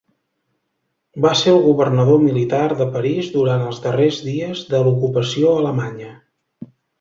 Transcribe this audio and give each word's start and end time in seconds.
Va 1.25 1.33
ser 1.41 1.51
el 1.57 1.59
governador 1.65 2.17
militar 2.23 2.61
de 2.79 2.87
París 2.95 3.29
durant 3.35 3.67
els 3.67 3.83
darrers 3.85 4.19
dies 4.31 4.65
de 4.73 4.81
l'ocupació 4.89 5.53
alemanya. 5.61 6.11